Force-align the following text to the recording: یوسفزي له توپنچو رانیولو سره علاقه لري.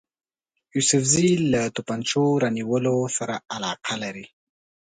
یوسفزي 0.75 1.29
له 1.51 1.61
توپنچو 1.75 2.23
رانیولو 2.43 2.95
سره 3.17 3.35
علاقه 3.55 3.93
لري. 4.03 4.25